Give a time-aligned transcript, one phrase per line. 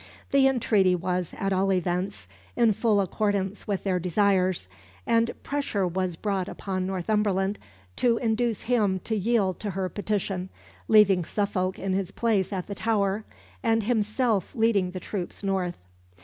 [0.31, 4.67] The entreaty was, at all events, in full accordance with their desires,
[5.05, 7.59] and pressure was brought upon Northumberland
[7.97, 10.49] to induce him to yield to her petition
[10.87, 13.25] leaving Suffolk in his place at the Tower,
[13.61, 15.77] and himself leading the troops north.